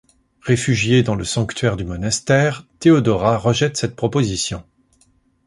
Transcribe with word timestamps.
Réfugiée 0.41 1.03
dans 1.03 1.13
le 1.13 1.23
sanctuaire 1.23 1.77
du 1.77 1.83
monastère, 1.85 2.65
Théodora 2.79 3.37
rejette 3.37 3.77
cette 3.77 3.95
proposition. 3.95 4.63